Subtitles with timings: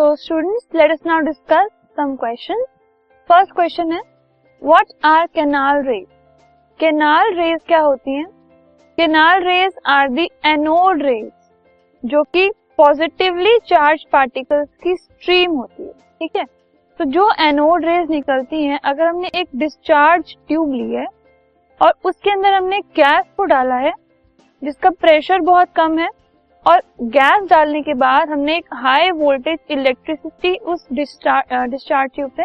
[0.00, 2.62] So students let's now discuss some question
[3.28, 3.98] first question है
[4.62, 6.06] what are canal rays
[6.80, 8.24] canal rays क्या होती है?
[8.98, 11.30] Canal rays are the anode rays
[12.04, 16.44] जो कि positively charge particles की stream होती है, ठीक है?
[17.00, 21.06] तो जो एनोड रेज निकलती हैं, अगर हमने एक डिस्चार्ज ट्यूब ली है,
[21.82, 23.92] और उसके अंदर हमने गैस को डाला है,
[24.62, 26.08] जिसका प्रेशर बहुत कम है
[26.66, 32.44] और गैस डालने के बाद हमने एक हाई वोल्टेज इलेक्ट्रिसिटी उस डिस्चार्ज ट्यूब से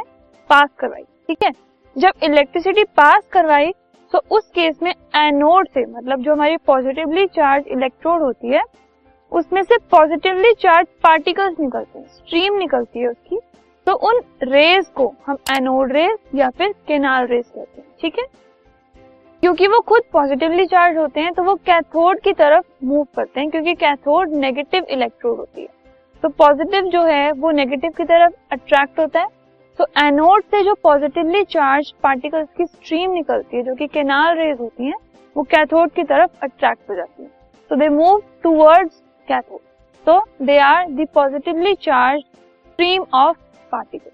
[0.49, 1.51] पास करवाई, ठीक है?
[1.95, 3.71] जब इलेक्ट्रिसिटी पास करवाई
[4.13, 8.61] तो उस केस में एनोड से मतलब जो हमारी पॉजिटिवली चार्ज इलेक्ट्रोड होती है,
[9.31, 13.39] उसमें से पॉजिटिवली चार्ज पार्टिकल्स निकलते हैं स्ट्रीम निकलती है उसकी
[13.87, 18.25] तो उन रेज को हम एनोड रेज या फिर केनाल रेज कहते हैं, ठीक है?
[19.45, 23.49] क्योंकि वो खुद पॉजिटिवली चार्ज होते हैं तो वो कैथोड की तरफ़ मूव करते हैं,
[23.49, 25.67] क्योंकि कैथोड नेगेटिव इलेक्ट्रोड होती है।
[26.23, 29.27] तो पॉजिटिव जो है, वो नेगेटिव की तरफ़ अट्रैक्ट होता है।
[29.79, 34.57] तो एनोड से जो पॉजिटिवली चार्ज पार्टिकल्स की स्ट्रीम निकलती है, जो कि केनाल रेज
[34.59, 34.93] होती है,
[35.35, 37.29] वो कैथोड की तरफ़ अट्रैक्ट हो जाती है।
[37.71, 39.59] तो दे मूव टूवर्ड्स कैथोड
[40.07, 43.37] तो they are the positively charge stream of
[43.71, 44.13] particles